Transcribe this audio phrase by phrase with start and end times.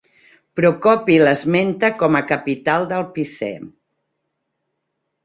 [0.59, 3.51] Procopi l'esmenta com a capital del Picé.